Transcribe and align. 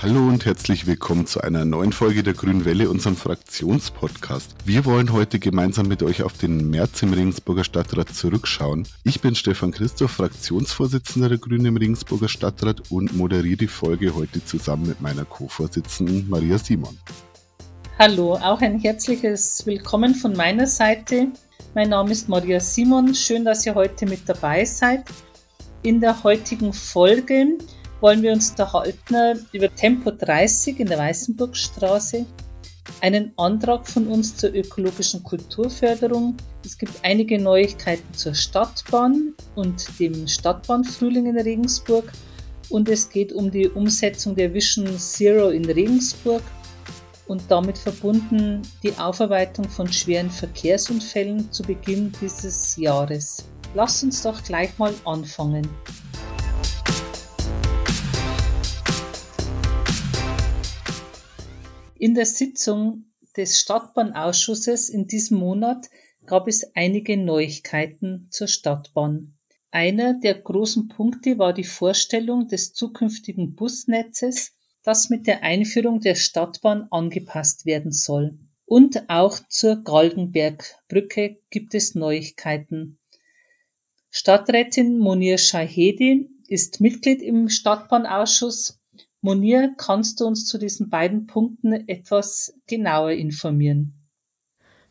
Hallo 0.00 0.28
und 0.28 0.46
herzlich 0.46 0.86
willkommen 0.86 1.26
zu 1.26 1.40
einer 1.40 1.64
neuen 1.64 1.90
Folge 1.90 2.22
der 2.22 2.32
Grünen 2.32 2.64
Welle, 2.64 2.88
unserem 2.88 3.16
Fraktionspodcast. 3.16 4.54
Wir 4.64 4.84
wollen 4.84 5.12
heute 5.12 5.40
gemeinsam 5.40 5.88
mit 5.88 6.04
euch 6.04 6.22
auf 6.22 6.38
den 6.38 6.70
März 6.70 7.02
im 7.02 7.12
Regensburger 7.12 7.64
Stadtrat 7.64 8.10
zurückschauen. 8.10 8.86
Ich 9.02 9.20
bin 9.20 9.34
Stefan 9.34 9.72
Christoph, 9.72 10.12
Fraktionsvorsitzender 10.12 11.30
der 11.30 11.38
Grünen 11.38 11.66
im 11.66 11.76
Regensburger 11.76 12.28
Stadtrat 12.28 12.92
und 12.92 13.16
moderiere 13.16 13.56
die 13.56 13.66
Folge 13.66 14.14
heute 14.14 14.44
zusammen 14.44 14.86
mit 14.86 15.00
meiner 15.00 15.24
Co-Vorsitzenden 15.24 16.28
Maria 16.28 16.58
Simon. 16.58 16.96
Hallo, 17.98 18.34
auch 18.36 18.60
ein 18.60 18.78
herzliches 18.78 19.66
Willkommen 19.66 20.14
von 20.14 20.32
meiner 20.36 20.68
Seite. 20.68 21.26
Mein 21.74 21.88
Name 21.88 22.12
ist 22.12 22.28
Maria 22.28 22.60
Simon. 22.60 23.16
Schön, 23.16 23.44
dass 23.44 23.66
ihr 23.66 23.74
heute 23.74 24.06
mit 24.06 24.28
dabei 24.28 24.64
seid. 24.64 25.06
In 25.82 26.00
der 26.00 26.22
heutigen 26.22 26.72
Folge 26.72 27.58
wollen 28.00 28.22
wir 28.22 28.32
uns 28.32 28.50
unterhalten 28.50 29.46
über 29.52 29.74
Tempo 29.74 30.10
30 30.10 30.80
in 30.80 30.86
der 30.86 30.98
Weißenburgstraße, 30.98 32.24
einen 33.00 33.32
Antrag 33.36 33.88
von 33.88 34.06
uns 34.06 34.36
zur 34.36 34.54
ökologischen 34.54 35.22
Kulturförderung. 35.22 36.36
Es 36.64 36.78
gibt 36.78 36.92
einige 37.02 37.40
Neuigkeiten 37.40 38.14
zur 38.14 38.34
Stadtbahn 38.34 39.34
und 39.54 39.86
dem 39.98 40.26
Stadtbahnfrühling 40.26 41.26
in 41.26 41.38
Regensburg 41.38 42.12
und 42.70 42.88
es 42.88 43.08
geht 43.08 43.32
um 43.32 43.50
die 43.50 43.68
Umsetzung 43.68 44.34
der 44.34 44.52
Vision 44.52 44.98
Zero 44.98 45.50
in 45.50 45.64
Regensburg 45.64 46.42
und 47.26 47.42
damit 47.48 47.76
verbunden 47.76 48.62
die 48.82 48.96
Aufarbeitung 48.98 49.68
von 49.68 49.92
schweren 49.92 50.30
Verkehrsunfällen 50.30 51.50
zu 51.52 51.62
Beginn 51.62 52.12
dieses 52.20 52.76
Jahres. 52.76 53.44
Lasst 53.74 54.02
uns 54.02 54.22
doch 54.22 54.42
gleich 54.42 54.76
mal 54.78 54.94
anfangen. 55.04 55.68
In 62.00 62.14
der 62.14 62.26
Sitzung 62.26 63.06
des 63.36 63.58
Stadtbahnausschusses 63.58 64.88
in 64.88 65.08
diesem 65.08 65.38
Monat 65.38 65.90
gab 66.26 66.46
es 66.46 66.76
einige 66.76 67.16
Neuigkeiten 67.16 68.28
zur 68.30 68.46
Stadtbahn. 68.46 69.34
Einer 69.72 70.14
der 70.14 70.34
großen 70.34 70.86
Punkte 70.86 71.38
war 71.38 71.52
die 71.52 71.64
Vorstellung 71.64 72.46
des 72.46 72.72
zukünftigen 72.72 73.56
Busnetzes, 73.56 74.52
das 74.84 75.10
mit 75.10 75.26
der 75.26 75.42
Einführung 75.42 76.00
der 76.00 76.14
Stadtbahn 76.14 76.86
angepasst 76.92 77.66
werden 77.66 77.90
soll. 77.90 78.38
Und 78.64 79.10
auch 79.10 79.40
zur 79.48 79.82
Galgenbergbrücke 79.82 81.38
gibt 81.50 81.74
es 81.74 81.96
Neuigkeiten. 81.96 82.98
Stadträtin 84.10 84.98
Monir 84.98 85.36
Shahedi 85.36 86.30
ist 86.46 86.80
Mitglied 86.80 87.22
im 87.22 87.48
Stadtbahnausschuss 87.48 88.77
Monir, 89.20 89.74
kannst 89.76 90.20
du 90.20 90.26
uns 90.26 90.46
zu 90.46 90.58
diesen 90.58 90.90
beiden 90.90 91.26
Punkten 91.26 91.88
etwas 91.88 92.54
genauer 92.68 93.10
informieren? 93.10 93.94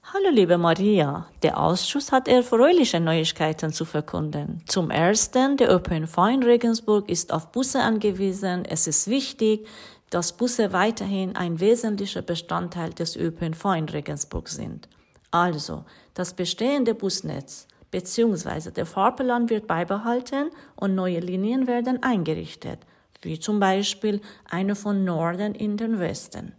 Hallo 0.03 0.29
liebe 0.31 0.57
Maria, 0.57 1.27
der 1.43 1.57
Ausschuss 1.57 2.11
hat 2.11 2.27
erfreuliche 2.27 2.99
Neuigkeiten 2.99 3.71
zu 3.71 3.85
verkunden. 3.85 4.63
Zum 4.65 4.91
Ersten, 4.91 5.55
der 5.55 5.73
ÖPNV 5.73 6.17
in 6.33 6.43
Regensburg 6.43 7.09
ist 7.09 7.31
auf 7.31 7.53
Busse 7.53 7.79
angewiesen. 7.79 8.65
Es 8.65 8.85
ist 8.85 9.07
wichtig, 9.07 9.65
dass 10.09 10.35
Busse 10.35 10.73
weiterhin 10.73 11.37
ein 11.37 11.61
wesentlicher 11.61 12.21
Bestandteil 12.21 12.89
des 12.89 13.15
ÖPNV 13.15 13.63
in 13.77 13.87
Regensburg 13.87 14.49
sind. 14.49 14.89
Also, 15.31 15.85
das 16.13 16.33
bestehende 16.33 16.95
Busnetz 16.95 17.67
bzw. 17.91 18.71
der 18.71 18.85
Fahrplan 18.85 19.49
wird 19.49 19.67
beibehalten 19.67 20.49
und 20.75 20.95
neue 20.95 21.21
Linien 21.21 21.65
werden 21.65 22.03
eingerichtet 22.03 22.79
wie 23.21 23.39
zum 23.39 23.59
Beispiel 23.59 24.21
eine 24.49 24.75
von 24.75 25.03
Norden 25.03 25.55
in 25.55 25.77
den 25.77 25.99
Westen. 25.99 26.53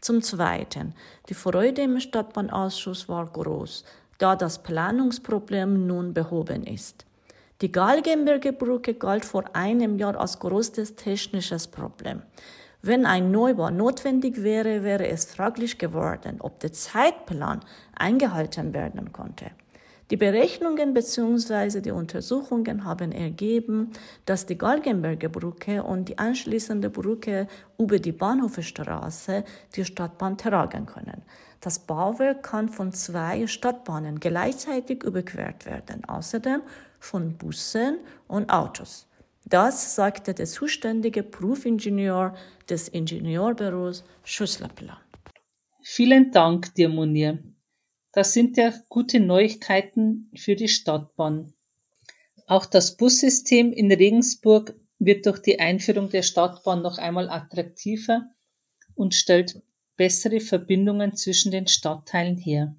Zum 0.00 0.20
Zweiten, 0.22 0.94
die 1.28 1.34
Freude 1.34 1.82
im 1.82 2.00
Stadtbahnausschuss 2.00 3.08
war 3.08 3.26
groß, 3.26 3.84
da 4.18 4.36
das 4.36 4.62
Planungsproblem 4.62 5.86
nun 5.86 6.12
behoben 6.12 6.64
ist. 6.64 7.06
Die 7.60 7.70
Galgenberger 7.70 8.50
Brücke 8.50 8.94
galt 8.94 9.24
vor 9.24 9.44
einem 9.54 9.96
Jahr 9.96 10.18
als 10.18 10.40
größtes 10.40 10.96
technisches 10.96 11.68
Problem. 11.68 12.22
Wenn 12.82 13.06
ein 13.06 13.30
Neubau 13.30 13.70
notwendig 13.70 14.42
wäre, 14.42 14.82
wäre 14.82 15.06
es 15.06 15.26
fraglich 15.26 15.78
geworden, 15.78 16.40
ob 16.40 16.58
der 16.58 16.72
Zeitplan 16.72 17.60
eingehalten 17.94 18.74
werden 18.74 19.12
konnte. 19.12 19.52
Die 20.12 20.18
Berechnungen 20.18 20.92
bzw. 20.92 21.80
die 21.80 21.90
Untersuchungen 21.90 22.84
haben 22.84 23.12
ergeben, 23.12 23.92
dass 24.26 24.44
die 24.44 24.58
Galgenberger 24.58 25.30
Brücke 25.30 25.82
und 25.82 26.10
die 26.10 26.18
anschließende 26.18 26.90
Brücke 26.90 27.48
über 27.78 27.98
die 27.98 28.12
Bahnhofstraße 28.12 29.42
die 29.74 29.86
Stadtbahn 29.86 30.36
tragen 30.36 30.84
können. 30.84 31.22
Das 31.62 31.78
Bauwerk 31.78 32.42
kann 32.42 32.68
von 32.68 32.92
zwei 32.92 33.46
Stadtbahnen 33.46 34.20
gleichzeitig 34.20 35.02
überquert 35.02 35.64
werden, 35.64 36.04
außerdem 36.04 36.60
von 37.00 37.38
Bussen 37.38 37.96
und 38.28 38.50
Autos. 38.50 39.06
Das 39.46 39.94
sagte 39.94 40.34
der 40.34 40.44
zuständige 40.44 41.22
Prüfingenieur 41.22 42.34
des 42.68 42.88
Ingenieurbüros 42.88 44.04
Schüsslerplan. 44.24 44.98
Vielen 45.80 46.30
Dank 46.32 46.74
dir, 46.74 46.90
Munir. 46.90 47.38
Das 48.12 48.34
sind 48.34 48.58
ja 48.58 48.74
gute 48.88 49.20
Neuigkeiten 49.20 50.30
für 50.36 50.54
die 50.54 50.68
Stadtbahn. 50.68 51.54
Auch 52.46 52.66
das 52.66 52.96
Bussystem 52.96 53.72
in 53.72 53.90
Regensburg 53.90 54.74
wird 54.98 55.24
durch 55.26 55.38
die 55.38 55.58
Einführung 55.58 56.10
der 56.10 56.22
Stadtbahn 56.22 56.82
noch 56.82 56.98
einmal 56.98 57.30
attraktiver 57.30 58.28
und 58.94 59.14
stellt 59.14 59.62
bessere 59.96 60.40
Verbindungen 60.40 61.16
zwischen 61.16 61.50
den 61.50 61.66
Stadtteilen 61.66 62.36
her. 62.36 62.76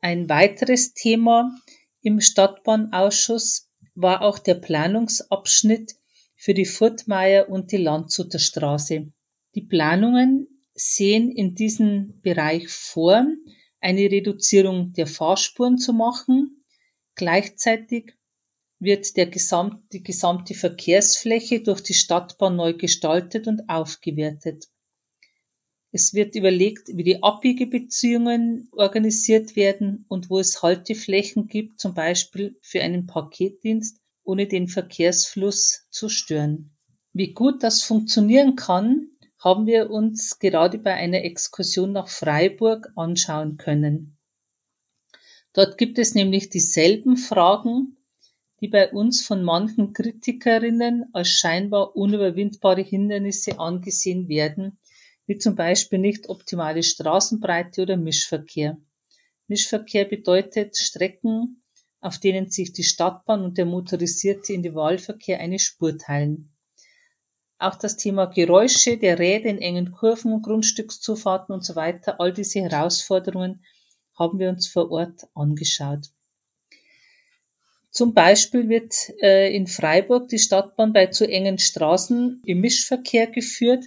Ein 0.00 0.28
weiteres 0.28 0.94
Thema 0.94 1.56
im 2.02 2.20
Stadtbahnausschuss 2.20 3.68
war 3.94 4.22
auch 4.22 4.38
der 4.38 4.54
Planungsabschnitt 4.54 5.94
für 6.34 6.54
die 6.54 6.66
Furtmeier 6.66 7.48
und 7.48 7.72
die 7.72 7.78
Landshuter 7.78 8.38
Straße. 8.38 9.12
Die 9.54 9.62
Planungen 9.62 10.46
sehen 10.74 11.30
in 11.30 11.54
diesem 11.54 12.20
Bereich 12.20 12.68
vor, 12.68 13.26
eine 13.80 14.10
Reduzierung 14.10 14.92
der 14.92 15.06
Fahrspuren 15.06 15.78
zu 15.78 15.92
machen. 15.92 16.64
Gleichzeitig 17.14 18.14
wird 18.78 19.16
der 19.16 19.26
gesamt, 19.26 19.92
die 19.92 20.02
gesamte 20.02 20.54
Verkehrsfläche 20.54 21.62
durch 21.62 21.82
die 21.82 21.94
Stadtbahn 21.94 22.56
neu 22.56 22.74
gestaltet 22.74 23.46
und 23.46 23.68
aufgewertet. 23.68 24.68
Es 25.92 26.12
wird 26.12 26.34
überlegt, 26.34 26.88
wie 26.88 27.04
die 27.04 27.22
Abbiegebeziehungen 27.22 28.68
organisiert 28.72 29.56
werden 29.56 30.04
und 30.08 30.28
wo 30.28 30.38
es 30.38 30.62
Halteflächen 30.62 31.46
gibt, 31.46 31.80
zum 31.80 31.94
Beispiel 31.94 32.58
für 32.60 32.82
einen 32.82 33.06
Paketdienst, 33.06 33.98
ohne 34.22 34.46
den 34.46 34.68
Verkehrsfluss 34.68 35.86
zu 35.88 36.10
stören. 36.10 36.76
Wie 37.14 37.32
gut 37.32 37.62
das 37.62 37.82
funktionieren 37.82 38.56
kann, 38.56 39.08
haben 39.38 39.66
wir 39.66 39.90
uns 39.90 40.38
gerade 40.38 40.78
bei 40.78 40.94
einer 40.94 41.24
Exkursion 41.24 41.92
nach 41.92 42.08
Freiburg 42.08 42.88
anschauen 42.96 43.56
können. 43.56 44.16
Dort 45.52 45.78
gibt 45.78 45.98
es 45.98 46.14
nämlich 46.14 46.50
dieselben 46.50 47.16
Fragen, 47.16 47.96
die 48.60 48.68
bei 48.68 48.90
uns 48.90 49.24
von 49.24 49.42
manchen 49.42 49.92
Kritikerinnen 49.92 51.06
als 51.12 51.28
scheinbar 51.28 51.96
unüberwindbare 51.96 52.82
Hindernisse 52.82 53.58
angesehen 53.58 54.28
werden, 54.28 54.78
wie 55.26 55.38
zum 55.38 55.54
Beispiel 55.54 55.98
nicht 55.98 56.28
optimale 56.28 56.82
Straßenbreite 56.82 57.82
oder 57.82 57.96
Mischverkehr. 57.96 58.78
Mischverkehr 59.48 60.04
bedeutet 60.04 60.76
Strecken, 60.76 61.62
auf 62.00 62.18
denen 62.18 62.50
sich 62.50 62.72
die 62.72 62.84
Stadtbahn 62.84 63.42
und 63.42 63.58
der 63.58 63.66
motorisierte 63.66 64.52
Individualverkehr 64.52 65.40
eine 65.40 65.58
Spur 65.58 65.98
teilen. 65.98 66.55
Auch 67.58 67.76
das 67.76 67.96
Thema 67.96 68.26
Geräusche 68.26 68.98
der 68.98 69.18
Räder 69.18 69.48
in 69.48 69.58
engen 69.58 69.92
Kurven, 69.92 70.42
Grundstückszufahrten 70.42 71.54
und 71.54 71.64
so 71.64 71.74
weiter, 71.74 72.20
all 72.20 72.32
diese 72.32 72.60
Herausforderungen 72.60 73.64
haben 74.18 74.38
wir 74.38 74.50
uns 74.50 74.68
vor 74.68 74.90
Ort 74.90 75.26
angeschaut. 75.34 76.10
Zum 77.90 78.12
Beispiel 78.12 78.68
wird 78.68 78.94
äh, 79.22 79.54
in 79.56 79.66
Freiburg 79.66 80.28
die 80.28 80.38
Stadtbahn 80.38 80.92
bei 80.92 81.06
zu 81.06 81.26
engen 81.26 81.58
Straßen 81.58 82.42
im 82.44 82.60
Mischverkehr 82.60 83.26
geführt, 83.26 83.86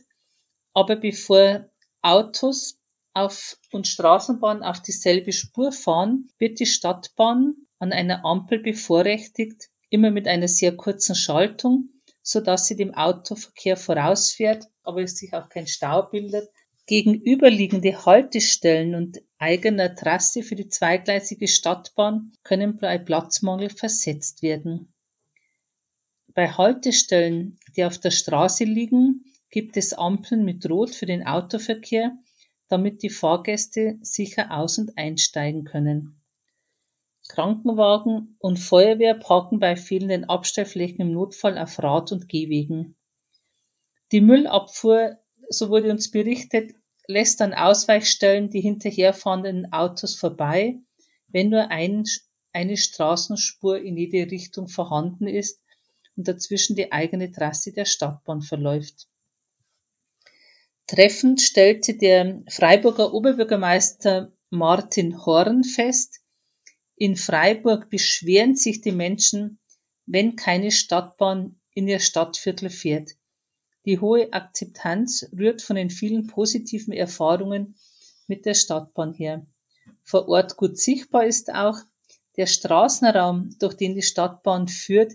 aber 0.74 0.96
bevor 0.96 1.70
Autos 2.02 2.80
auf 3.14 3.58
und 3.72 3.88
Straßenbahn 3.88 4.64
auf 4.64 4.82
dieselbe 4.82 5.32
Spur 5.32 5.72
fahren, 5.72 6.30
wird 6.40 6.60
die 6.60 6.66
Stadtbahn 6.66 7.56
an 7.78 7.92
einer 7.92 8.26
Ampel 8.26 8.58
bevorrechtigt, 8.60 9.70
immer 9.92 10.10
mit 10.10 10.28
einer 10.28 10.48
sehr 10.48 10.76
kurzen 10.76 11.14
Schaltung 11.14 11.90
so 12.22 12.40
dass 12.40 12.66
sie 12.66 12.76
dem 12.76 12.94
Autoverkehr 12.94 13.78
vorausfährt, 13.78 14.66
aber 14.84 15.02
es 15.02 15.18
sich 15.18 15.34
auch 15.34 15.50
kein 15.50 15.68
Stau 15.68 16.04
bildet. 16.04 16.50
Gegenüberliegende 16.86 18.06
Haltestellen 18.06 18.96
und 18.96 19.20
eigener 19.38 19.96
Trasse 19.96 20.44
für 20.44 20.56
die 20.56 20.70
zweigleisige 20.70 21.48
Stadtbahn 21.48 22.34
können 22.44 22.78
bei 22.78 22.98
Platzmangel 22.98 23.70
versetzt 23.70 24.42
werden. 24.42 24.94
Bei 26.34 26.50
Haltestellen, 26.50 27.60
die 27.76 27.84
auf 27.84 27.98
der 27.98 28.12
Straße 28.12 28.64
liegen, 28.64 29.26
gibt 29.50 29.78
es 29.78 29.94
Ampeln 29.94 30.46
mit 30.46 30.70
Rot 30.70 30.92
für 30.96 31.06
den 31.06 31.26
Autoverkehr, 31.26 32.12
damit 32.68 33.02
die 33.04 33.10
Fahrgäste 33.10 33.98
sicher 34.02 34.52
aus- 34.52 34.78
und 34.78 34.98
einsteigen 34.98 35.66
können. 35.66 36.19
Krankenwagen 37.30 38.36
und 38.40 38.58
Feuerwehr 38.58 39.14
parken 39.14 39.60
bei 39.60 39.76
fehlenden 39.76 40.26
Abstellflächen 40.26 41.00
im 41.00 41.14
Notfall 41.14 41.58
auf 41.58 41.82
Rad- 41.82 42.12
und 42.12 42.28
Gehwegen. 42.28 42.98
Die 44.12 44.20
Müllabfuhr, 44.20 45.18
so 45.48 45.70
wurde 45.70 45.92
uns 45.92 46.12
berichtet, 46.12 46.74
lässt 47.08 47.42
an 47.42 47.54
Ausweichstellen 47.54 48.50
die 48.50 48.62
hinterherfahrenden 48.62 49.72
Autos 49.72 50.16
vorbei, 50.16 50.80
wenn 51.28 51.50
nur 51.50 51.70
ein, 51.70 52.04
eine 52.52 52.76
Straßenspur 52.76 53.80
in 53.80 53.96
jede 53.96 54.30
Richtung 54.32 54.68
vorhanden 54.68 55.28
ist 55.28 55.62
und 56.16 56.28
dazwischen 56.28 56.76
die 56.76 56.92
eigene 56.92 57.32
Trasse 57.32 57.72
der 57.72 57.86
Stadtbahn 57.86 58.42
verläuft. 58.42 59.08
Treffend 60.88 61.40
stellte 61.42 61.96
der 61.96 62.42
Freiburger 62.50 63.14
Oberbürgermeister 63.14 64.32
Martin 64.50 65.24
Horn 65.24 65.64
fest, 65.64 66.22
in 67.00 67.16
Freiburg 67.16 67.90
beschweren 67.90 68.58
sich 68.58 68.82
die 68.82 68.92
Menschen, 68.92 69.58
wenn 70.06 70.36
keine 70.36 70.70
Stadtbahn 70.70 71.56
in 71.74 71.88
ihr 71.88 72.00
Stadtviertel 72.00 72.70
fährt. 72.70 73.12
Die 73.86 74.00
hohe 74.00 74.34
Akzeptanz 74.34 75.26
rührt 75.32 75.62
von 75.62 75.78
den 75.78 75.90
vielen 75.90 76.28
positiven 76.28 76.92
Erfahrungen 76.92 77.76
mit 78.28 78.46
der 78.46 78.54
Stadtbahn 78.54 79.14
her. 79.14 79.48
Vor 80.04 80.28
Ort 80.28 80.58
gut 80.58 80.78
sichtbar 80.78 81.26
ist 81.26 81.54
auch, 81.54 81.78
der 82.36 82.48
Straßenraum, 82.48 83.56
durch 83.60 83.76
den 83.76 83.96
die 83.96 84.02
Stadtbahn 84.02 84.68
führt, 84.68 85.14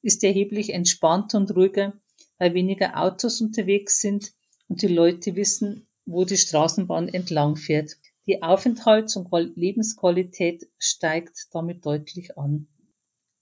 ist 0.00 0.24
erheblich 0.24 0.72
entspannter 0.72 1.36
und 1.36 1.54
ruhiger, 1.54 1.92
weil 2.38 2.54
weniger 2.54 2.98
Autos 2.98 3.42
unterwegs 3.42 4.00
sind 4.00 4.32
und 4.68 4.80
die 4.80 4.88
Leute 4.88 5.36
wissen, 5.36 5.86
wo 6.06 6.24
die 6.24 6.38
Straßenbahn 6.38 7.08
entlang 7.08 7.56
fährt. 7.56 7.98
Die 8.26 8.42
Aufenthalts- 8.42 9.16
und 9.16 9.30
Lebensqualität 9.56 10.68
steigt 10.78 11.46
damit 11.52 11.86
deutlich 11.86 12.36
an. 12.36 12.66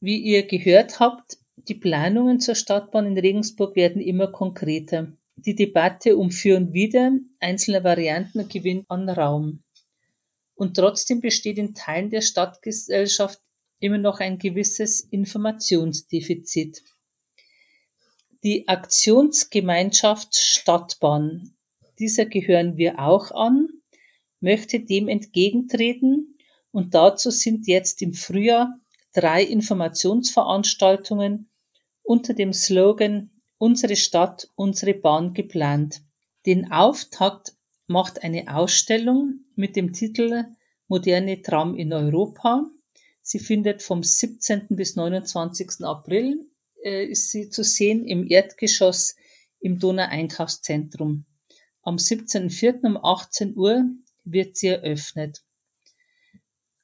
Wie 0.00 0.18
ihr 0.18 0.46
gehört 0.46 1.00
habt, 1.00 1.38
die 1.56 1.74
Planungen 1.74 2.40
zur 2.40 2.54
Stadtbahn 2.54 3.06
in 3.06 3.18
Regensburg 3.18 3.76
werden 3.76 4.02
immer 4.02 4.26
konkreter. 4.26 5.10
Die 5.36 5.54
Debatte 5.54 6.16
um 6.16 6.30
Für 6.30 6.56
und 6.56 6.74
Wider 6.74 7.12
einzelner 7.40 7.82
Varianten 7.82 8.46
gewinnt 8.48 8.84
an 8.88 9.08
Raum. 9.08 9.62
Und 10.54 10.76
trotzdem 10.76 11.20
besteht 11.20 11.58
in 11.58 11.74
Teilen 11.74 12.10
der 12.10 12.20
Stadtgesellschaft 12.20 13.40
immer 13.80 13.98
noch 13.98 14.20
ein 14.20 14.38
gewisses 14.38 15.00
Informationsdefizit. 15.00 16.82
Die 18.42 18.68
Aktionsgemeinschaft 18.68 20.36
Stadtbahn, 20.36 21.56
dieser 21.98 22.26
gehören 22.26 22.76
wir 22.76 22.98
auch 22.98 23.30
an, 23.30 23.68
möchte 24.44 24.78
dem 24.78 25.08
entgegentreten 25.08 26.38
und 26.70 26.94
dazu 26.94 27.32
sind 27.32 27.66
jetzt 27.66 28.00
im 28.02 28.12
Frühjahr 28.12 28.78
drei 29.12 29.42
Informationsveranstaltungen 29.42 31.48
unter 32.04 32.34
dem 32.34 32.52
Slogan 32.52 33.30
Unsere 33.58 33.96
Stadt, 33.96 34.50
unsere 34.56 34.94
Bahn 34.94 35.32
geplant. 35.32 36.02
Den 36.44 36.70
Auftakt 36.70 37.54
macht 37.86 38.22
eine 38.22 38.54
Ausstellung 38.54 39.40
mit 39.54 39.76
dem 39.76 39.92
Titel 39.92 40.44
Moderne 40.88 41.40
Tram 41.40 41.74
in 41.74 41.92
Europa. 41.92 42.66
Sie 43.22 43.38
findet 43.38 43.82
vom 43.82 44.02
17. 44.02 44.66
bis 44.70 44.96
29. 44.96 45.82
April 45.82 46.46
äh, 46.84 47.06
ist 47.06 47.30
sie 47.30 47.48
zu 47.48 47.64
sehen 47.64 48.04
im 48.04 48.28
Erdgeschoss 48.28 49.16
im 49.60 49.78
Donau-Einkaufszentrum. 49.78 51.24
Am 51.82 51.96
17.04. 51.96 52.84
um 52.84 53.02
18 53.02 53.56
Uhr 53.56 53.84
wird 54.24 54.56
sie 54.56 54.68
eröffnet. 54.68 55.42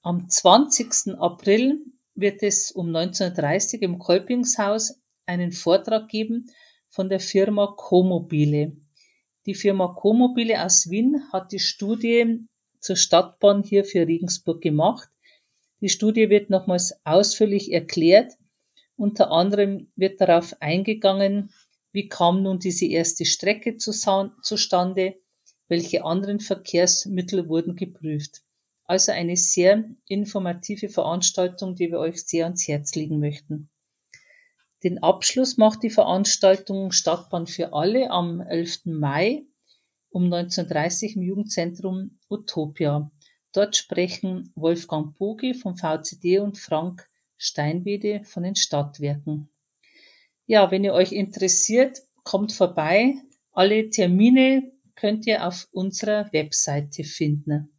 Am 0.02 0.28
20. 0.28 1.18
April 1.18 1.78
wird 2.14 2.42
es 2.42 2.70
um 2.70 2.88
19.30 2.90 3.76
Uhr 3.76 3.82
im 3.82 3.98
Kolpingshaus 3.98 5.00
einen 5.26 5.52
Vortrag 5.52 6.08
geben 6.08 6.50
von 6.88 7.08
der 7.08 7.20
Firma 7.20 7.74
Comobile. 7.76 8.76
Die 9.46 9.54
Firma 9.54 9.88
Comobile 9.88 10.62
aus 10.64 10.90
Wien 10.90 11.22
hat 11.32 11.52
die 11.52 11.58
Studie 11.58 12.46
zur 12.80 12.96
Stadtbahn 12.96 13.62
hier 13.62 13.84
für 13.84 14.06
Regensburg 14.06 14.60
gemacht. 14.60 15.08
Die 15.80 15.88
Studie 15.88 16.28
wird 16.28 16.50
nochmals 16.50 16.94
ausführlich 17.04 17.72
erklärt. 17.72 18.32
Unter 18.96 19.30
anderem 19.30 19.90
wird 19.96 20.20
darauf 20.20 20.54
eingegangen, 20.60 21.52
wie 21.92 22.08
kam 22.08 22.42
nun 22.42 22.58
diese 22.58 22.86
erste 22.86 23.24
Strecke 23.24 23.76
zustande, 23.76 25.16
welche 25.70 26.04
anderen 26.04 26.40
Verkehrsmittel 26.40 27.48
wurden 27.48 27.76
geprüft. 27.76 28.42
Also 28.84 29.12
eine 29.12 29.36
sehr 29.36 29.84
informative 30.08 30.88
Veranstaltung, 30.88 31.76
die 31.76 31.92
wir 31.92 32.00
euch 32.00 32.24
sehr 32.26 32.44
ans 32.46 32.66
Herz 32.66 32.96
legen 32.96 33.20
möchten. 33.20 33.70
Den 34.82 35.00
Abschluss 35.02 35.58
macht 35.58 35.84
die 35.84 35.90
Veranstaltung 35.90 36.90
Stadtbahn 36.90 37.46
für 37.46 37.72
alle 37.72 38.10
am 38.10 38.40
11. 38.40 38.86
Mai 38.86 39.44
um 40.10 40.24
19.30 40.24 41.14
im 41.14 41.22
Jugendzentrum 41.22 42.18
Utopia. 42.28 43.10
Dort 43.52 43.76
sprechen 43.76 44.52
Wolfgang 44.56 45.16
Bogi 45.18 45.54
vom 45.54 45.76
VCD 45.76 46.40
und 46.40 46.58
Frank 46.58 47.06
Steinwede 47.36 48.24
von 48.24 48.42
den 48.42 48.56
Stadtwerken. 48.56 49.50
Ja, 50.46 50.72
wenn 50.72 50.82
ihr 50.82 50.94
euch 50.94 51.12
interessiert, 51.12 52.02
kommt 52.24 52.52
vorbei. 52.52 53.14
Alle 53.52 53.88
Termine 53.90 54.72
könnt 55.00 55.26
ihr 55.26 55.46
auf 55.46 55.66
unserer 55.72 56.30
Webseite 56.32 57.04
finden. 57.04 57.70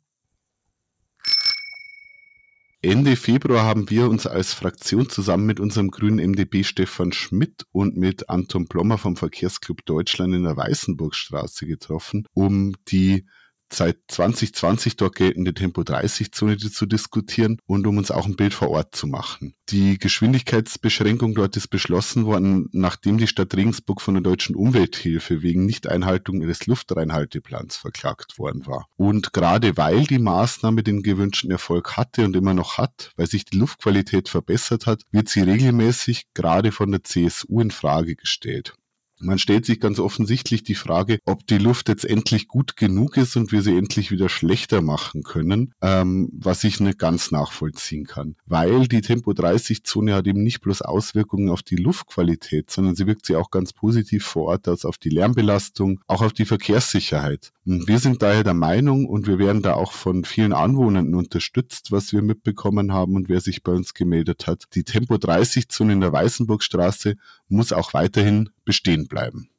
Ende 2.84 3.16
Februar 3.16 3.64
haben 3.64 3.92
wir 3.92 4.10
uns 4.10 4.26
als 4.26 4.56
Fraktion 4.56 5.08
zusammen 5.08 5.46
mit 5.46 5.60
unserem 5.60 5.92
grünen 5.92 6.32
MdB 6.32 6.64
Stefan 6.64 7.14
Schmidt 7.14 7.68
und 7.72 7.96
mit 7.96 8.28
Anton 8.28 8.68
Plommer 8.68 8.98
vom 8.98 9.16
Verkehrsclub 9.16 9.86
Deutschland 9.86 10.34
in 10.34 10.44
der 10.44 10.58
Weißenburgstraße 10.58 11.68
getroffen, 11.68 12.28
um 12.34 12.74
die 12.88 13.28
seit 13.74 13.98
2020 14.08 14.96
dort 14.96 15.16
geltende 15.16 15.54
Tempo-30-Zone 15.54 16.58
zu 16.58 16.86
diskutieren 16.86 17.58
und 17.66 17.88
um 17.88 17.98
uns 17.98 18.12
auch 18.12 18.26
ein 18.26 18.36
Bild 18.36 18.54
vor 18.54 18.70
Ort 18.70 18.96
zu 18.96 19.08
machen. 19.08 19.54
Die 19.70 19.98
Geschwindigkeitsbeschränkung 19.98 21.34
dort 21.34 21.56
ist 21.56 21.70
beschlossen 21.70 22.26
worden, 22.26 22.68
nachdem 22.74 23.18
die 23.18 23.28
Stadt 23.28 23.56
Regensburg 23.56 24.02
von 24.02 24.16
der 24.16 24.24
Deutschen 24.24 24.56
Umwelthilfe 24.56 25.42
wegen 25.42 25.66
Nichteinhaltung 25.66 26.42
ihres 26.42 26.66
Luftreinhalteplans 26.68 27.78
verklagt 27.78 28.38
worden 28.38 28.66
war. 28.68 28.88
Und 28.98 29.34
gerade 29.34 29.78
weil 29.78 30.04
die 30.04 30.20
Maßnahme 30.20 30.84
den 30.84 31.04
gewünschten 31.04 31.51
Erfolg 31.51 31.96
hatte 31.96 32.25
und 32.25 32.36
immer 32.36 32.54
noch 32.54 32.78
hat, 32.78 33.12
weil 33.16 33.28
sich 33.28 33.46
die 33.46 33.58
Luftqualität 33.58 34.28
verbessert 34.30 34.88
hat, 34.88 35.04
wird 35.12 35.30
sie 35.30 35.42
regelmäßig 35.42 36.25
gerade 36.34 36.72
von 36.72 36.92
der 36.92 37.04
CSU 37.04 37.62
in 37.62 37.72
Frage 37.72 38.16
gestellt. 38.16 38.74
Man 39.22 39.40
stellt 39.40 39.66
sich 39.66 39.80
ganz 39.80 40.00
offensichtlich 40.00 40.63
die 40.63 40.75
Frage, 40.75 41.20
ob 41.25 41.46
die 41.46 41.58
Luft 41.58 41.90
jetzt 41.90 42.06
endlich 42.06 42.48
gut 42.48 42.75
genug 42.75 43.18
ist 43.18 43.36
und 43.38 43.51
wir 43.51 43.62
sie 43.62 43.78
endlich 43.78 44.12
wieder 44.12 44.30
schlechter 44.30 44.82
machen 44.82 45.24
können, 45.24 45.74
ähm, 45.82 46.30
was 46.34 46.63
ich 46.63 46.80
nicht 46.80 46.98
ganz 46.98 47.32
nachvollziehen 47.32 48.06
kann. 48.06 48.36
Weil 48.46 48.88
die 48.88 49.01
Tempo-30-Zone 49.01 50.13
hat 50.13 50.28
eben 50.28 50.44
nicht 50.44 50.62
bloß 50.62 50.82
Auswirkungen 50.82 51.50
auf 51.50 51.62
die 51.62 51.75
Luftqualität, 51.75 52.72
sondern 52.72 52.96
sie 52.96 53.08
wirkt 53.08 53.25
sie 53.25 53.36
auch 53.36 53.51
ganz 53.51 53.74
positiv 53.74 54.25
vor 54.25 54.48
Ort 54.48 54.68
aus 54.68 54.86
auf 54.86 54.98
die 54.98 55.10
Lärmbelastung, 55.10 56.01
auch 56.08 56.22
auf 56.22 56.34
die 56.34 56.46
Verkehrssicherheit. 56.46 57.51
Und 57.66 57.88
wir 57.88 58.00
sind 58.00 58.24
daher 58.24 58.44
der 58.44 58.56
Meinung 58.56 59.06
und 59.06 59.28
wir 59.28 59.38
werden 59.38 59.62
da 59.62 59.74
auch 59.74 59.92
von 59.92 60.25
vielen 60.25 60.51
Anwohnern 60.51 61.13
unterstützt, 61.13 61.92
was 61.92 62.12
wir 62.12 62.24
mitbekommen 62.24 62.92
haben 62.92 63.16
und 63.16 63.30
wer 63.30 63.40
sich 63.40 63.62
bei 63.62 63.72
uns 63.72 63.94
gemeldet 63.94 64.48
hat. 64.48 64.66
Die 64.74 64.84
Tempo-30-Zone 64.84 65.94
in 65.94 66.01
der 66.01 66.12
Weißenburgstraße 66.12 67.18
muss 67.51 67.74
auch 67.74 67.93
weiterhin 67.93 68.50
bestehen 68.65 69.08
bleiben. 69.08 69.50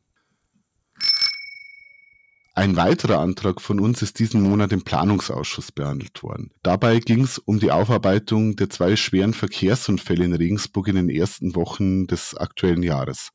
Ein 2.54 2.76
weiterer 2.76 3.18
Antrag 3.20 3.62
von 3.62 3.80
uns 3.80 4.02
ist 4.02 4.18
diesen 4.18 4.42
Monat 4.42 4.72
im 4.72 4.82
Planungsausschuss 4.82 5.72
behandelt 5.72 6.22
worden. 6.22 6.50
Dabei 6.62 6.98
ging 6.98 7.22
es 7.22 7.38
um 7.38 7.58
die 7.58 7.70
Aufarbeitung 7.70 8.56
der 8.56 8.68
zwei 8.68 8.94
schweren 8.96 9.32
Verkehrsunfälle 9.32 10.26
in 10.26 10.34
Regensburg 10.34 10.88
in 10.88 10.96
den 10.96 11.08
ersten 11.08 11.54
Wochen 11.54 12.06
des 12.06 12.36
aktuellen 12.36 12.82
Jahres. 12.82 13.30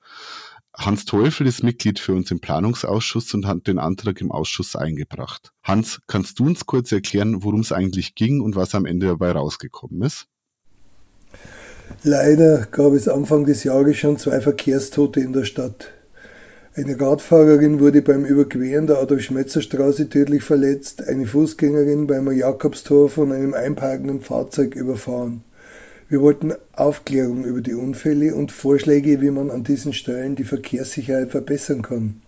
Hans 0.75 1.05
Teufel 1.05 1.47
ist 1.47 1.63
Mitglied 1.63 1.97
für 1.99 2.13
uns 2.13 2.29
im 2.29 2.39
Planungsausschuss 2.39 3.33
und 3.33 3.47
hat 3.47 3.65
den 3.65 3.79
Antrag 3.79 4.21
im 4.21 4.31
Ausschuss 4.31 4.75
eingebracht. 4.75 5.51
Hans, 5.63 5.99
kannst 6.05 6.37
du 6.37 6.45
uns 6.45 6.67
kurz 6.67 6.91
erklären, 6.91 7.43
worum 7.43 7.61
es 7.61 7.71
eigentlich 7.71 8.13
ging 8.13 8.41
und 8.41 8.55
was 8.55 8.75
am 8.75 8.85
Ende 8.85 9.07
dabei 9.07 9.31
rausgekommen 9.31 10.03
ist? 10.03 10.27
Leider 12.03 12.67
gab 12.71 12.93
es 12.93 13.07
Anfang 13.07 13.45
des 13.45 13.63
Jahres 13.63 13.97
schon 13.97 14.17
zwei 14.17 14.39
Verkehrstote 14.39 15.19
in 15.19 15.33
der 15.33 15.45
Stadt. 15.45 15.91
Eine 16.75 16.99
Radfahrerin 17.01 17.79
wurde 17.79 18.03
beim 18.03 18.23
Überqueren 18.23 18.85
der 18.85 18.99
Adolf-Schmetzer-Straße 18.99 20.09
tödlich 20.09 20.43
verletzt, 20.43 21.07
eine 21.07 21.25
Fußgängerin 21.25 22.05
beim 22.05 22.31
Jakobstor 22.31 23.09
von 23.09 23.31
einem 23.31 23.55
einparkenden 23.55 24.21
Fahrzeug 24.21 24.75
überfahren. 24.75 25.43
Wir 26.07 26.21
wollten 26.21 26.53
Aufklärung 26.73 27.43
über 27.45 27.61
die 27.61 27.73
Unfälle 27.73 28.35
und 28.35 28.51
Vorschläge, 28.51 29.21
wie 29.21 29.31
man 29.31 29.49
an 29.49 29.63
diesen 29.63 29.91
Stellen 29.91 30.35
die 30.35 30.43
Verkehrssicherheit 30.43 31.31
verbessern 31.31 31.81
kann. 31.81 32.21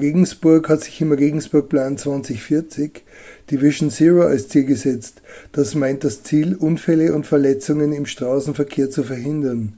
Regensburg 0.00 0.70
hat 0.70 0.82
sich 0.82 1.02
im 1.02 1.12
Regensburg-Plan 1.12 1.98
2040 1.98 3.04
die 3.50 3.60
Vision 3.60 3.90
Zero 3.90 4.22
als 4.22 4.48
Ziel 4.48 4.64
gesetzt. 4.64 5.20
Das 5.52 5.74
meint 5.74 6.02
das 6.02 6.22
Ziel, 6.22 6.54
Unfälle 6.54 7.12
und 7.12 7.26
Verletzungen 7.26 7.92
im 7.92 8.06
Straßenverkehr 8.06 8.88
zu 8.88 9.02
verhindern. 9.02 9.74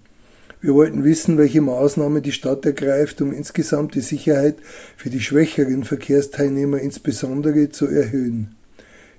Wir 0.61 0.73
wollten 0.75 1.02
wissen, 1.02 1.37
welche 1.37 1.61
Maßnahmen 1.61 2.23
die 2.23 2.30
Stadt 2.30 2.64
ergreift, 2.64 3.21
um 3.23 3.33
insgesamt 3.33 3.97
die 3.97 4.02
Sicherheit 4.02 4.54
für 4.97 5.11
die 5.11 5.21
schwächeren 5.21 5.83
Verkehrsteilnehmer 5.83 6.78
insbesondere 6.78 7.71
zu 7.71 7.88
erhöhen. 7.88 8.54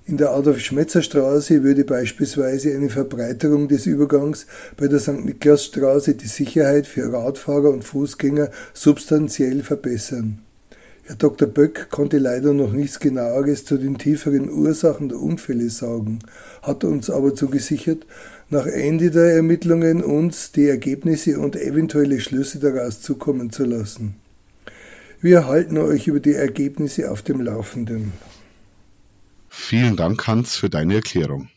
In 0.06 0.16
der 0.16 0.30
Adolf-Schmetzer-Straße 0.30 1.62
würde 1.62 1.84
beispielsweise 1.84 2.74
eine 2.74 2.88
Verbreiterung 2.88 3.68
des 3.68 3.84
Übergangs 3.84 4.46
bei 4.78 4.88
der 4.88 5.00
St. 5.00 5.26
Niklas-Straße 5.26 6.14
die 6.14 6.26
Sicherheit 6.26 6.86
für 6.86 7.12
Radfahrer 7.12 7.68
und 7.68 7.84
Fußgänger 7.84 8.50
substanziell 8.72 9.62
verbessern. 9.62 10.45
Herr 11.06 11.14
Dr. 11.14 11.46
Böck 11.46 11.88
konnte 11.90 12.18
leider 12.18 12.52
noch 12.52 12.72
nichts 12.72 12.98
genaueres 12.98 13.64
zu 13.64 13.78
den 13.78 13.96
tieferen 13.96 14.50
Ursachen 14.50 15.08
der 15.08 15.20
Unfälle 15.20 15.70
sagen, 15.70 16.18
hat 16.62 16.82
uns 16.82 17.10
aber 17.10 17.32
zugesichert, 17.32 18.04
nach 18.50 18.66
Ende 18.66 19.12
der 19.12 19.36
Ermittlungen 19.36 20.02
uns 20.02 20.50
die 20.50 20.66
Ergebnisse 20.66 21.38
und 21.38 21.54
eventuelle 21.54 22.18
Schlüsse 22.18 22.58
daraus 22.58 23.02
zukommen 23.02 23.50
zu 23.50 23.64
lassen. 23.64 24.16
Wir 25.20 25.46
halten 25.46 25.78
euch 25.78 26.08
über 26.08 26.18
die 26.18 26.34
Ergebnisse 26.34 27.08
auf 27.12 27.22
dem 27.22 27.40
Laufenden. 27.40 28.12
Vielen 29.48 29.94
Dank, 29.96 30.26
Hans, 30.26 30.56
für 30.56 30.68
deine 30.68 30.96
Erklärung. 30.96 31.48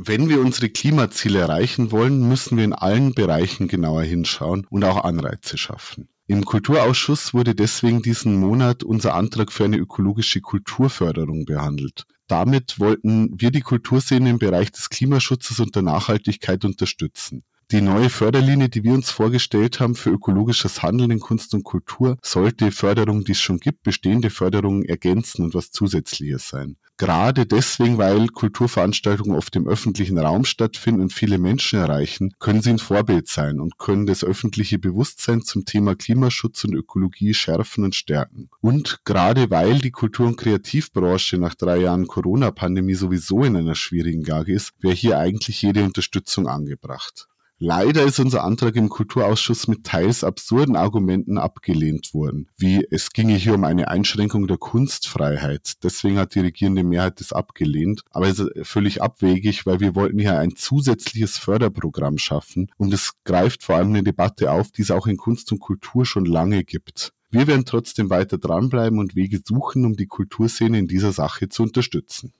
Wenn 0.00 0.28
wir 0.28 0.40
unsere 0.40 0.68
Klimaziele 0.68 1.40
erreichen 1.40 1.90
wollen, 1.90 2.28
müssen 2.28 2.56
wir 2.56 2.62
in 2.62 2.72
allen 2.72 3.14
Bereichen 3.14 3.66
genauer 3.66 4.04
hinschauen 4.04 4.64
und 4.70 4.84
auch 4.84 5.02
Anreize 5.02 5.58
schaffen. 5.58 6.08
Im 6.28 6.44
Kulturausschuss 6.44 7.34
wurde 7.34 7.56
deswegen 7.56 8.00
diesen 8.00 8.36
Monat 8.36 8.84
unser 8.84 9.16
Antrag 9.16 9.50
für 9.50 9.64
eine 9.64 9.76
ökologische 9.76 10.40
Kulturförderung 10.40 11.46
behandelt. 11.46 12.04
Damit 12.28 12.78
wollten 12.78 13.40
wir 13.40 13.50
die 13.50 13.62
Kulturszene 13.62 14.30
im 14.30 14.38
Bereich 14.38 14.70
des 14.70 14.88
Klimaschutzes 14.88 15.58
und 15.58 15.74
der 15.74 15.82
Nachhaltigkeit 15.82 16.64
unterstützen. 16.64 17.42
Die 17.70 17.82
neue 17.82 18.08
Förderlinie, 18.08 18.70
die 18.70 18.82
wir 18.82 18.94
uns 18.94 19.10
vorgestellt 19.10 19.78
haben 19.78 19.94
für 19.94 20.08
ökologisches 20.08 20.82
Handeln 20.82 21.10
in 21.10 21.20
Kunst 21.20 21.52
und 21.52 21.64
Kultur, 21.64 22.16
sollte 22.22 22.72
Förderung, 22.72 23.24
die 23.24 23.32
es 23.32 23.40
schon 23.40 23.60
gibt, 23.60 23.82
bestehende 23.82 24.30
Förderungen 24.30 24.86
ergänzen 24.86 25.44
und 25.44 25.54
was 25.54 25.70
Zusätzliches 25.70 26.48
sein. 26.48 26.78
Gerade 26.96 27.44
deswegen, 27.44 27.98
weil 27.98 28.28
Kulturveranstaltungen 28.28 29.36
oft 29.36 29.54
im 29.54 29.68
öffentlichen 29.68 30.16
Raum 30.16 30.46
stattfinden 30.46 31.02
und 31.02 31.12
viele 31.12 31.36
Menschen 31.36 31.78
erreichen, 31.78 32.32
können 32.38 32.62
sie 32.62 32.70
ein 32.70 32.78
Vorbild 32.78 33.28
sein 33.28 33.60
und 33.60 33.76
können 33.76 34.06
das 34.06 34.24
öffentliche 34.24 34.78
Bewusstsein 34.78 35.42
zum 35.42 35.66
Thema 35.66 35.94
Klimaschutz 35.94 36.64
und 36.64 36.74
Ökologie 36.74 37.34
schärfen 37.34 37.84
und 37.84 37.94
stärken. 37.94 38.48
Und 38.62 39.00
gerade 39.04 39.50
weil 39.50 39.78
die 39.78 39.90
Kultur- 39.90 40.26
und 40.26 40.38
Kreativbranche 40.38 41.36
nach 41.36 41.54
drei 41.54 41.82
Jahren 41.82 42.06
Corona-Pandemie 42.06 42.94
sowieso 42.94 43.44
in 43.44 43.56
einer 43.56 43.74
schwierigen 43.74 44.24
Lage 44.24 44.54
ist, 44.54 44.72
wäre 44.80 44.94
hier 44.94 45.18
eigentlich 45.18 45.60
jede 45.60 45.84
Unterstützung 45.84 46.48
angebracht. 46.48 47.28
Leider 47.60 48.04
ist 48.04 48.20
unser 48.20 48.44
Antrag 48.44 48.76
im 48.76 48.88
Kulturausschuss 48.88 49.66
mit 49.66 49.82
teils 49.82 50.22
absurden 50.22 50.76
Argumenten 50.76 51.38
abgelehnt 51.38 52.14
worden, 52.14 52.48
wie 52.56 52.86
es 52.88 53.10
ginge 53.10 53.34
hier 53.34 53.54
um 53.54 53.64
eine 53.64 53.88
Einschränkung 53.88 54.46
der 54.46 54.58
Kunstfreiheit. 54.58 55.72
Deswegen 55.82 56.18
hat 56.18 56.36
die 56.36 56.40
regierende 56.40 56.84
Mehrheit 56.84 57.18
das 57.18 57.32
abgelehnt. 57.32 58.02
Aber 58.10 58.28
es 58.28 58.38
ist 58.38 58.50
völlig 58.62 59.02
abwegig, 59.02 59.66
weil 59.66 59.80
wir 59.80 59.96
wollten 59.96 60.20
hier 60.20 60.38
ein 60.38 60.54
zusätzliches 60.54 61.36
Förderprogramm 61.36 62.18
schaffen 62.18 62.70
und 62.76 62.94
es 62.94 63.14
greift 63.24 63.64
vor 63.64 63.74
allem 63.74 63.88
eine 63.88 64.04
Debatte 64.04 64.52
auf, 64.52 64.70
die 64.70 64.82
es 64.82 64.92
auch 64.92 65.08
in 65.08 65.16
Kunst 65.16 65.50
und 65.50 65.58
Kultur 65.58 66.06
schon 66.06 66.26
lange 66.26 66.62
gibt. 66.62 67.12
Wir 67.30 67.48
werden 67.48 67.64
trotzdem 67.64 68.08
weiter 68.08 68.38
dranbleiben 68.38 69.00
und 69.00 69.16
Wege 69.16 69.40
suchen, 69.44 69.84
um 69.84 69.96
die 69.96 70.06
Kulturszene 70.06 70.78
in 70.78 70.86
dieser 70.86 71.12
Sache 71.12 71.48
zu 71.48 71.64
unterstützen. 71.64 72.32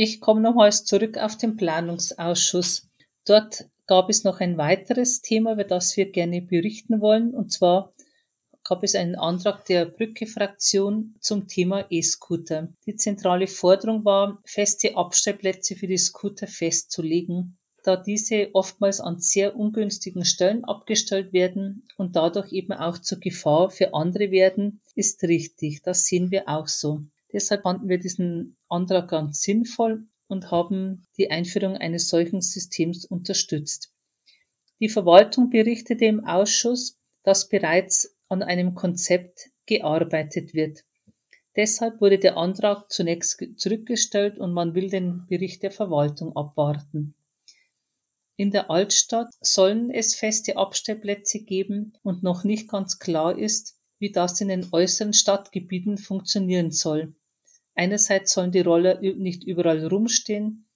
Ich 0.00 0.20
komme 0.20 0.40
nochmals 0.40 0.84
zurück 0.84 1.18
auf 1.18 1.36
den 1.36 1.56
Planungsausschuss. 1.56 2.88
Dort 3.24 3.68
gab 3.88 4.08
es 4.08 4.22
noch 4.22 4.38
ein 4.38 4.56
weiteres 4.56 5.22
Thema, 5.22 5.54
über 5.54 5.64
das 5.64 5.96
wir 5.96 6.12
gerne 6.12 6.40
berichten 6.40 7.00
wollen, 7.00 7.34
und 7.34 7.50
zwar 7.50 7.92
gab 8.62 8.84
es 8.84 8.94
einen 8.94 9.16
Antrag 9.16 9.64
der 9.64 9.86
Brücke-Fraktion 9.86 11.16
zum 11.18 11.48
Thema 11.48 11.84
E-Scooter. 11.90 12.68
Die 12.86 12.94
zentrale 12.94 13.48
Forderung 13.48 14.04
war, 14.04 14.40
feste 14.44 14.96
Abstellplätze 14.96 15.74
für 15.74 15.88
die 15.88 15.98
Scooter 15.98 16.46
festzulegen, 16.46 17.58
da 17.82 17.96
diese 17.96 18.50
oftmals 18.52 19.00
an 19.00 19.18
sehr 19.18 19.56
ungünstigen 19.56 20.24
Stellen 20.24 20.64
abgestellt 20.64 21.32
werden 21.32 21.88
und 21.96 22.14
dadurch 22.14 22.52
eben 22.52 22.72
auch 22.72 22.98
zur 22.98 23.18
Gefahr 23.18 23.68
für 23.68 23.94
andere 23.94 24.30
werden, 24.30 24.80
ist 24.94 25.24
richtig. 25.24 25.82
Das 25.82 26.04
sehen 26.04 26.30
wir 26.30 26.48
auch 26.48 26.68
so. 26.68 27.02
Deshalb 27.32 27.62
fanden 27.62 27.88
wir 27.88 27.98
diesen 27.98 28.56
Antrag 28.68 29.08
ganz 29.08 29.42
sinnvoll 29.42 30.06
und 30.28 30.50
haben 30.50 31.06
die 31.16 31.30
Einführung 31.30 31.76
eines 31.76 32.08
solchen 32.08 32.40
Systems 32.40 33.04
unterstützt. 33.04 33.92
Die 34.80 34.88
Verwaltung 34.88 35.50
berichtete 35.50 36.04
im 36.04 36.24
Ausschuss, 36.24 36.98
dass 37.24 37.48
bereits 37.48 38.16
an 38.28 38.42
einem 38.42 38.74
Konzept 38.74 39.50
gearbeitet 39.66 40.54
wird. 40.54 40.84
Deshalb 41.56 42.00
wurde 42.00 42.18
der 42.18 42.36
Antrag 42.36 42.90
zunächst 42.90 43.42
zurückgestellt 43.56 44.38
und 44.38 44.52
man 44.52 44.74
will 44.74 44.90
den 44.90 45.26
Bericht 45.26 45.62
der 45.62 45.72
Verwaltung 45.72 46.36
abwarten. 46.36 47.14
In 48.36 48.52
der 48.52 48.70
Altstadt 48.70 49.34
sollen 49.40 49.90
es 49.90 50.14
feste 50.14 50.56
Abstellplätze 50.56 51.40
geben 51.40 51.94
und 52.04 52.22
noch 52.22 52.44
nicht 52.44 52.68
ganz 52.68 53.00
klar 53.00 53.36
ist, 53.36 53.77
wie 53.98 54.12
das 54.12 54.40
in 54.40 54.48
den 54.48 54.68
äußeren 54.72 55.12
Stadtgebieten 55.12 55.98
funktionieren 55.98 56.70
soll. 56.70 57.14
Einerseits 57.74 58.32
sollen 58.32 58.52
die 58.52 58.60
Roller 58.60 59.00
nicht 59.00 59.44
überall 59.44 59.86
rumstehen, 59.86 60.66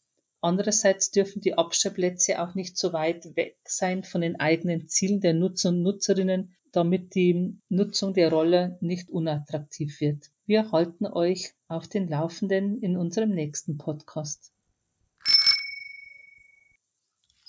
andererseits 0.41 1.11
dürfen 1.11 1.41
die 1.41 1.55
Abstellplätze 1.55 2.41
auch 2.41 2.55
nicht 2.55 2.77
so 2.77 2.93
weit 2.93 3.37
weg 3.37 3.57
sein 3.65 4.05
von 4.05 4.21
den 4.21 4.39
eigenen 4.39 4.89
Zielen 4.89 5.21
der 5.21 5.35
Nutzer 5.35 5.71
und 5.71 5.83
Nutzerinnen, 5.83 6.55
damit 6.71 7.15
die 7.15 7.59
Nutzung 7.69 8.15
der 8.15 8.31
Roller 8.31 8.79
nicht 8.81 9.11
unattraktiv 9.11 10.01
wird. 10.01 10.31
Wir 10.47 10.73
halten 10.73 11.07
euch 11.07 11.53
auf 11.69 11.89
den 11.89 12.09
Laufenden 12.09 12.81
in 12.81 12.97
unserem 12.97 13.31
nächsten 13.31 13.79
Podcast. 13.79 14.53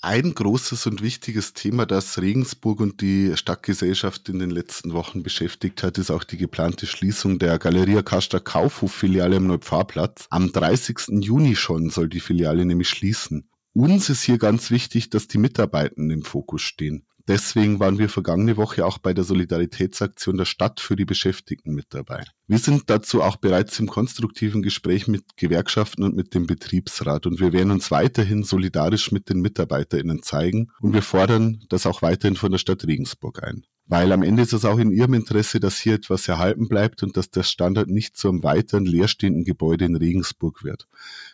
Ein 0.06 0.36
großes 0.36 0.86
und 0.88 1.02
wichtiges 1.02 1.54
Thema, 1.54 1.86
das 1.86 2.20
Regensburg 2.22 2.82
und 2.82 3.00
die 3.00 3.38
Stadtgesellschaft 3.38 4.28
in 4.28 4.38
den 4.38 4.50
letzten 4.50 4.92
Wochen 4.92 5.24
beschäftigt 5.24 5.82
hat, 5.82 5.98
ist 5.98 6.12
auch 6.12 6.26
die 6.26 6.36
geplante 6.36 6.88
Schließung 6.88 7.40
der 7.40 7.58
Galeria 7.58 8.02
Kasta 8.02 8.42
Kaufhof-Filiale 8.42 9.38
am 9.38 9.48
Neupfarrplatz. 9.48 10.28
Am 10.30 10.52
30. 10.52 11.22
Juni 11.22 11.56
schon 11.56 11.90
soll 11.90 12.10
die 12.10 12.20
Filiale 12.20 12.66
nämlich 12.66 12.90
schließen. 12.90 13.48
Uns 13.72 14.10
ist 14.10 14.24
hier 14.24 14.38
ganz 14.40 14.72
wichtig, 14.72 15.10
dass 15.10 15.30
die 15.30 15.38
Mitarbeitenden 15.38 16.12
im 16.20 16.24
Fokus 16.24 16.64
stehen. 16.64 17.06
Deswegen 17.28 17.80
waren 17.80 18.00
wir 18.00 18.10
vergangene 18.10 18.58
Woche 18.58 18.86
auch 18.86 18.98
bei 18.98 19.14
der 19.14 19.24
Solidaritätsaktion 19.24 20.36
der 20.36 20.46
Stadt 20.46 20.82
für 20.82 20.98
die 20.98 21.06
Beschäftigten 21.06 21.74
mit 21.74 21.86
dabei. 21.90 22.26
Wir 22.48 22.58
sind 22.60 22.90
dazu 22.90 23.22
auch 23.22 23.38
bereits 23.38 23.80
im 23.80 23.88
konstruktiven 23.88 24.62
Gespräch 24.62 25.08
mit 25.08 25.38
Gewerkschaften 25.38 26.04
und 26.04 26.16
mit 26.16 26.34
dem 26.34 26.48
Betriebsrat 26.48 27.26
und 27.26 27.40
wir 27.40 27.54
werden 27.54 27.72
uns 27.72 27.92
weiterhin 27.92 28.44
solidarisch 28.44 29.14
mit 29.14 29.30
den 29.30 29.40
MitarbeiterInnen 29.40 30.22
zeigen 30.22 30.72
und 30.82 30.94
wir 30.94 31.02
fordern 31.02 31.64
das 31.70 31.86
auch 31.86 32.02
weiterhin 32.02 32.36
von 32.36 32.52
der 32.52 32.60
Stadt 32.60 32.86
Regensburg 32.86 33.42
ein. 33.42 33.64
Weil 33.86 34.14
am 34.14 34.24
Ende 34.24 34.44
ist 34.44 34.54
es 34.54 34.64
auch 34.64 34.78
in 34.78 34.92
ihrem 34.92 35.14
Interesse, 35.14 35.60
dass 35.60 35.78
hier 35.78 35.96
etwas 35.96 36.28
erhalten 36.28 36.70
bleibt 36.70 37.04
und 37.04 37.18
dass 37.18 37.32
der 37.32 37.44
Standard 37.44 37.90
nicht 37.90 38.16
zu 38.16 38.30
einem 38.30 38.44
weiteren 38.44 38.86
leerstehenden 38.86 39.44
Gebäude 39.44 39.86
in 39.86 39.98
Regensburg 39.98 40.64
wird. 40.64 40.88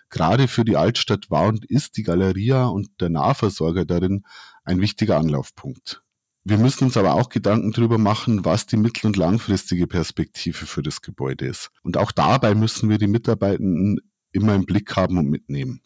Gerade 0.10 0.48
für 0.48 0.66
die 0.66 0.76
Altstadt 0.76 1.30
war 1.30 1.48
und 1.48 1.66
ist 1.66 1.98
die 1.98 2.04
Galeria 2.04 2.66
und 2.66 2.90
der 3.02 3.10
Nahversorger 3.10 3.86
darin 3.86 4.24
ein 4.70 4.82
wichtiger 4.82 5.18
Anlaufpunkt. 5.18 6.04
Wir 6.46 6.58
müssen 6.58 6.86
uns 6.86 6.96
aber 6.96 7.16
auch 7.16 7.30
Gedanken 7.30 7.72
darüber 7.72 7.98
machen, 7.98 8.46
was 8.46 8.66
die 8.66 8.78
mittel- 8.78 9.08
und 9.08 9.18
langfristige 9.18 9.88
Perspektive 9.88 10.66
für 10.66 10.82
das 10.82 11.02
Gebäude 11.02 11.46
ist. 11.46 11.70
Und 11.84 11.98
auch 11.98 12.12
dabei 12.12 12.56
müssen 12.56 12.90
wir 12.90 12.98
die 12.98 13.08
Mitarbeitenden 13.08 14.00
immer 14.32 14.56
im 14.56 14.66
Blick 14.66 14.96
haben 14.96 15.18
und 15.18 15.30
mitnehmen. 15.30 15.82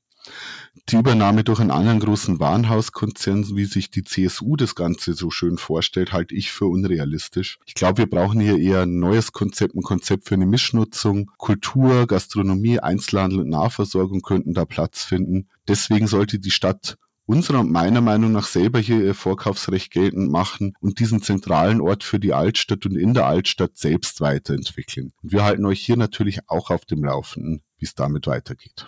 Die 0.89 0.95
Übernahme 0.95 1.43
durch 1.43 1.59
einen 1.59 1.71
anderen 1.71 1.99
großen 1.99 2.39
Warenhauskonzern, 2.39 3.55
wie 3.55 3.65
sich 3.65 3.89
die 3.89 4.03
CSU 4.03 4.55
das 4.55 4.75
Ganze 4.75 5.13
so 5.13 5.29
schön 5.29 5.57
vorstellt, 5.57 6.13
halte 6.13 6.35
ich 6.35 6.51
für 6.51 6.65
unrealistisch. 6.65 7.57
Ich 7.65 7.73
glaube, 7.73 7.99
wir 7.99 8.09
brauchen 8.09 8.39
hier 8.39 8.57
eher 8.57 8.81
ein 8.81 8.99
neues 8.99 9.31
Konzept, 9.31 9.75
ein 9.75 9.81
Konzept 9.81 10.27
für 10.27 10.35
eine 10.35 10.45
Mischnutzung. 10.45 11.31
Kultur, 11.37 12.07
Gastronomie, 12.07 12.79
Einzelhandel 12.79 13.41
und 13.41 13.49
Nahversorgung 13.49 14.21
könnten 14.21 14.53
da 14.53 14.65
Platz 14.65 15.03
finden. 15.03 15.47
Deswegen 15.67 16.07
sollte 16.07 16.39
die 16.39 16.51
Stadt 16.51 16.97
unserer 17.25 17.62
und 17.62 17.72
meiner 17.72 18.01
Meinung 18.01 18.32
nach 18.32 18.48
selber 18.48 18.80
hier 18.80 19.01
ihr 19.01 19.15
Vorkaufsrecht 19.15 19.92
geltend 19.92 20.30
machen 20.30 20.74
und 20.82 21.00
diesen 21.00 21.22
zentralen 21.22 21.82
Ort 21.82 22.03
für 22.03 22.20
die 22.20 22.34
Altstadt 22.34 22.86
und 22.86 22.96
in 22.96 23.13
der 23.13 23.25
Altstadt 23.25 23.77
selbst 23.77 24.22
weiterentwickeln. 24.22 25.12
Und 25.22 25.32
wir 25.32 25.44
halten 25.44 25.65
euch 25.65 25.82
hier 25.82 25.98
natürlich 25.98 26.50
auch 26.50 26.70
auf 26.70 26.86
dem 26.86 27.03
Laufenden, 27.03 27.62
wie 27.77 27.86
es 27.86 27.96
damit 27.96 28.27
weitergeht. 28.27 28.88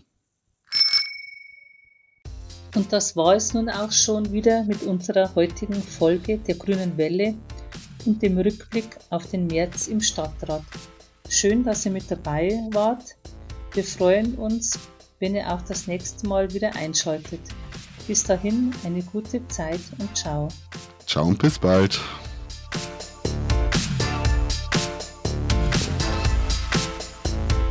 Und 2.76 2.92
das 2.92 3.16
war 3.16 3.36
es 3.36 3.54
nun 3.54 3.70
auch 3.70 3.92
schon 3.92 4.34
wieder 4.34 4.66
mit 4.66 4.84
unserer 4.84 5.34
heutigen 5.36 5.82
Folge 5.82 6.38
der 6.40 6.56
Grünen 6.56 6.98
Welle 6.98 7.34
und 8.06 8.22
dem 8.22 8.38
Rückblick 8.38 8.98
auf 9.12 9.30
den 9.30 9.48
März 9.48 9.88
im 9.88 10.02
Stadtrat. 10.02 10.64
Schön, 11.30 11.64
dass 11.64 11.86
ihr 11.86 11.92
mit 11.94 12.12
dabei 12.12 12.52
wart. 12.72 13.16
Wir 13.74 13.84
freuen 13.84 14.36
uns, 14.36 14.78
wenn 15.20 15.36
ihr 15.36 15.50
auch 15.52 15.62
das 15.62 15.88
nächste 15.88 16.28
Mal 16.28 16.54
wieder 16.54 16.76
einschaltet. 16.76 17.40
Bis 18.08 18.24
dahin 18.24 18.74
eine 18.84 19.02
gute 19.02 19.48
Zeit 19.48 19.80
und 19.98 20.16
ciao. 20.16 20.50
Ciao 21.06 21.26
und 21.26 21.40
bis 21.40 21.58
bald. 21.58 22.00